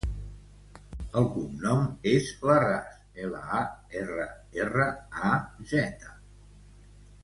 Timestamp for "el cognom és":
1.19-2.31